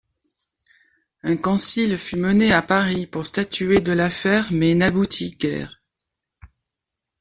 Un 1.21 1.37
concile 1.37 1.95
fut 1.95 2.15
mené 2.15 2.51
à 2.53 2.63
Paris 2.63 3.05
pour 3.05 3.27
statuer 3.27 3.81
de 3.81 3.91
l’affaire, 3.91 4.47
mais 4.51 4.73
n’aboutit 4.83 5.37
guère. 5.39 5.79